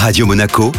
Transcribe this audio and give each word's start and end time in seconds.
Radio 0.00 0.26
Monaco, 0.26 0.70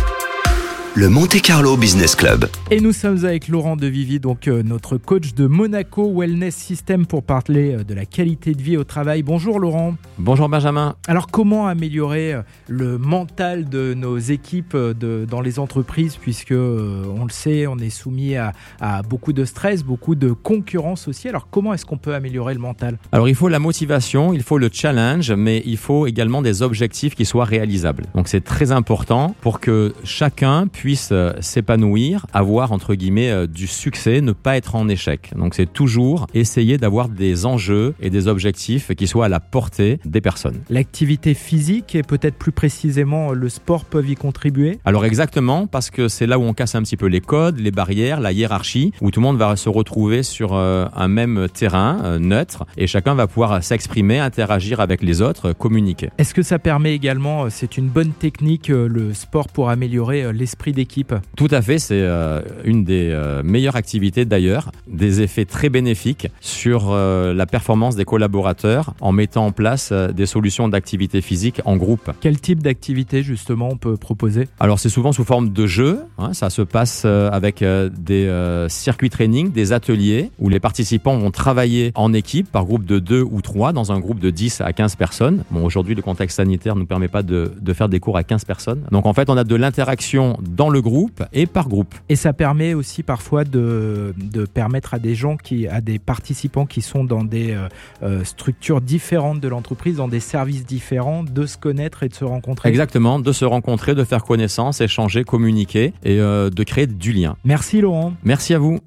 le 0.99 1.07
Monte 1.07 1.41
Carlo 1.41 1.77
Business 1.77 2.13
Club. 2.13 2.49
Et 2.71 2.81
nous 2.81 2.91
sommes 2.91 3.23
avec 3.23 3.47
Laurent 3.47 3.77
Devivi, 3.77 4.19
donc 4.19 4.49
euh, 4.49 4.63
notre 4.63 4.97
coach 4.97 5.33
de 5.33 5.47
Monaco 5.47 6.13
Wellness 6.13 6.53
System 6.53 7.05
pour 7.05 7.23
parler 7.23 7.73
euh, 7.73 7.83
de 7.85 7.93
la 7.93 8.05
qualité 8.05 8.53
de 8.53 8.61
vie 8.61 8.75
au 8.75 8.83
travail. 8.83 9.23
Bonjour 9.23 9.61
Laurent. 9.61 9.95
Bonjour 10.17 10.49
Benjamin. 10.49 10.97
Alors 11.07 11.27
comment 11.27 11.67
améliorer 11.67 12.33
euh, 12.33 12.41
le 12.67 12.97
mental 12.97 13.69
de 13.69 13.93
nos 13.93 14.17
équipes 14.17 14.75
de, 14.75 15.25
dans 15.25 15.39
les 15.39 15.57
entreprises 15.57 16.17
puisque 16.17 16.51
on 16.51 17.23
le 17.23 17.31
sait, 17.31 17.65
on 17.65 17.77
est 17.77 17.89
soumis 17.89 18.35
à, 18.35 18.51
à 18.81 19.01
beaucoup 19.01 19.31
de 19.31 19.45
stress, 19.45 19.85
beaucoup 19.85 20.15
de 20.15 20.33
concurrence 20.33 21.07
aussi. 21.07 21.29
Alors 21.29 21.47
comment 21.49 21.73
est-ce 21.73 21.85
qu'on 21.85 21.97
peut 21.97 22.13
améliorer 22.13 22.53
le 22.53 22.59
mental? 22.59 22.97
Alors 23.13 23.29
il 23.29 23.35
faut 23.35 23.47
la 23.47 23.59
motivation, 23.59 24.33
il 24.33 24.43
faut 24.43 24.57
le 24.57 24.69
challenge, 24.69 25.31
mais 25.31 25.63
il 25.65 25.77
faut 25.77 26.07
également 26.07 26.41
des 26.41 26.61
objectifs 26.61 27.15
qui 27.15 27.23
soient 27.23 27.45
réalisables. 27.45 28.03
Donc 28.15 28.27
c'est 28.27 28.43
très 28.43 28.73
important 28.73 29.33
pour 29.39 29.61
que 29.61 29.93
chacun 30.03 30.67
puisse 30.67 30.88
euh, 31.11 31.33
s'épanouir, 31.39 32.25
avoir 32.33 32.71
entre 32.71 32.95
guillemets 32.95 33.29
euh, 33.29 33.47
du 33.47 33.67
succès, 33.67 34.21
ne 34.21 34.31
pas 34.31 34.57
être 34.57 34.75
en 34.75 34.87
échec. 34.87 35.31
Donc 35.35 35.53
c'est 35.53 35.71
toujours 35.71 36.27
essayer 36.33 36.77
d'avoir 36.77 37.09
des 37.09 37.45
enjeux 37.45 37.93
et 38.01 38.09
des 38.09 38.27
objectifs 38.27 38.93
qui 38.95 39.07
soient 39.07 39.25
à 39.25 39.29
la 39.29 39.39
portée 39.39 39.99
des 40.05 40.21
personnes. 40.21 40.59
L'activité 40.69 41.33
physique 41.33 41.95
et 41.95 42.03
peut-être 42.03 42.35
plus 42.35 42.51
précisément 42.51 43.31
le 43.31 43.49
sport 43.49 43.85
peuvent 43.85 44.09
y 44.09 44.15
contribuer? 44.15 44.79
Alors 44.85 45.05
exactement, 45.05 45.67
parce 45.67 45.89
que 45.89 46.07
c'est 46.07 46.27
là 46.27 46.39
où 46.39 46.43
on 46.43 46.53
casse 46.53 46.75
un 46.75 46.81
petit 46.81 46.97
peu 46.97 47.07
les 47.07 47.21
codes, 47.21 47.59
les 47.59 47.71
barrières, 47.71 48.19
la 48.19 48.31
hiérarchie, 48.31 48.91
où 49.01 49.11
tout 49.11 49.19
le 49.19 49.25
monde 49.25 49.37
va 49.37 49.55
se 49.55 49.69
retrouver 49.69 50.23
sur 50.23 50.53
euh, 50.53 50.85
un 50.95 51.07
même 51.07 51.47
terrain 51.53 52.19
neutre 52.19 52.65
et 52.77 52.87
chacun 52.87 53.13
va 53.13 53.27
pouvoir 53.27 53.63
s'exprimer, 53.63 54.19
interagir 54.19 54.79
avec 54.79 55.01
les 55.01 55.21
autres, 55.21 55.53
communiquer. 55.53 56.09
Est-ce 56.17 56.33
que 56.33 56.41
ça 56.41 56.59
permet 56.59 56.93
également, 56.93 57.49
c'est 57.49 57.77
une 57.77 57.87
bonne 57.87 58.11
technique, 58.11 58.69
le 58.69 59.13
sport 59.13 59.47
pour 59.49 59.69
améliorer 59.69 60.31
l'esprit 60.33 60.68
d'équipe 60.71 61.13
Tout 61.35 61.47
à 61.51 61.61
fait, 61.61 61.79
c'est 61.79 62.01
euh, 62.01 62.41
une 62.63 62.83
des 62.83 63.09
euh, 63.11 63.43
meilleures 63.43 63.75
activités 63.75 64.25
d'ailleurs, 64.25 64.71
des 64.87 65.21
effets 65.21 65.45
très 65.45 65.69
bénéfiques 65.69 66.27
sur 66.41 66.91
euh, 66.91 67.33
la 67.33 67.45
performance 67.45 67.95
des 67.95 68.05
collaborateurs 68.05 68.93
en 69.01 69.11
mettant 69.11 69.45
en 69.45 69.51
place 69.51 69.91
des 69.91 70.25
solutions 70.25 70.67
d'activité 70.67 71.21
physique 71.21 71.61
en 71.65 71.77
groupe. 71.77 72.11
Quel 72.21 72.39
type 72.39 72.63
d'activité 72.63 73.23
justement 73.23 73.69
on 73.71 73.77
peut 73.77 73.97
proposer? 73.97 74.47
Alors 74.59 74.79
c'est 74.79 74.89
souvent 74.89 75.11
sous 75.11 75.23
forme 75.23 75.49
de 75.49 75.67
jeu, 75.67 75.99
hein, 76.17 76.33
ça 76.33 76.49
se 76.49 76.61
passe 76.61 77.05
avec 77.05 77.63
des 77.63 78.65
circuits 78.67 79.09
training, 79.09 79.51
des 79.51 79.73
ateliers 79.73 80.31
où 80.39 80.49
les 80.49 80.59
participants 80.59 81.17
vont 81.17 81.31
travailler 81.31 81.91
en 81.95 82.13
équipe 82.13 82.51
par 82.51 82.65
groupe 82.65 82.85
de 82.85 82.99
2 82.99 83.21
ou 83.21 83.41
3 83.41 83.73
dans 83.73 83.91
un 83.91 83.99
groupe 83.99 84.19
de 84.19 84.29
10 84.29 84.61
à 84.61 84.73
15 84.73 84.95
personnes. 84.95 85.43
Bon 85.51 85.63
aujourd'hui 85.65 85.95
le 85.95 86.01
contexte 86.01 86.37
sanitaire 86.37 86.75
ne 86.75 86.81
nous 86.81 86.85
permet 86.85 87.07
pas 87.07 87.23
de, 87.23 87.51
de 87.59 87.73
faire 87.73 87.89
des 87.89 87.99
cours 87.99 88.17
à 88.17 88.23
15 88.23 88.45
personnes. 88.45 88.83
Donc 88.91 89.05
en 89.05 89.13
fait 89.13 89.29
on 89.29 89.37
a 89.37 89.43
de 89.43 89.55
l'interaction 89.55 90.37
dans 90.59 90.69
le 90.69 90.81
groupe 90.81 91.23
et 91.31 91.45
par 91.45 91.69
groupe. 91.69 91.95
Et 92.09 92.17
ça 92.17 92.33
permet 92.33 92.73
aussi 92.73 93.01
parfois 93.01 93.45
de, 93.45 94.13
de 94.17 94.43
permettre 94.43 94.93
à 94.93 94.99
des 94.99 95.15
gens 95.15 95.37
qui, 95.37 95.69
à 95.69 95.79
des 95.79 95.99
participants 95.99 96.65
qui 96.65 96.81
sont 96.81 97.05
dans 97.05 97.23
des 97.23 97.51
euh, 97.51 97.69
euh, 98.03 98.25
structures 98.25 98.81
différentes 98.81 99.39
de 99.39 99.47
l'entreprise, 99.47 99.95
dans 99.95 100.09
des 100.09 100.19
services 100.19 100.65
différents, 100.65 101.23
de 101.23 101.45
se 101.45 101.57
connaître 101.57 102.03
et 102.03 102.09
de 102.09 102.13
se 102.13 102.25
rencontrer. 102.25 102.67
Exactement, 102.67 103.21
de 103.21 103.31
se 103.31 103.45
rencontrer, 103.45 103.95
de 103.95 104.03
faire 104.03 104.25
connaissance, 104.25 104.81
échanger, 104.81 105.23
communiquer 105.23 105.93
et 106.03 106.19
euh, 106.19 106.49
de 106.49 106.63
créer 106.63 106.87
du 106.87 107.13
lien. 107.13 107.37
Merci 107.45 107.79
Laurent. 107.79 108.11
Merci 108.25 108.53
à 108.53 108.59
vous. 108.59 108.77